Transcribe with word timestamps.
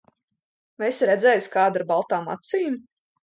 Vai 0.83 0.87
esi 0.93 1.09
redzējis 1.09 1.49
kādu 1.57 1.81
ar 1.81 1.87
baltām 1.93 2.33
acīm? 2.37 2.81